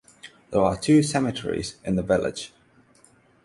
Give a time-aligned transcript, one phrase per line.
[0.49, 2.51] There are two cemeteries in the village.